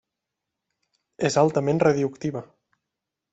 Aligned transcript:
És 1.29 1.37
altament 1.43 1.83
radioactiva. 1.85 2.43